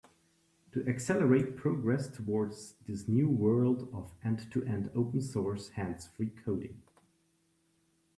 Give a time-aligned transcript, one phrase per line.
[0.71, 6.81] To accelerate progress towards this new world of end-to-end open source hands-free coding.